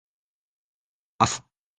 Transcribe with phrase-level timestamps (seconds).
[1.19, 1.43] 明日